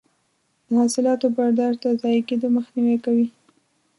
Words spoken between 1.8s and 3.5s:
د ضایع کیدو مخنیوی کوي.